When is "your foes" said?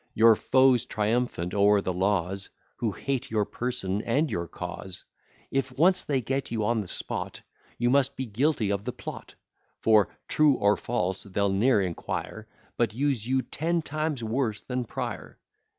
0.15-0.83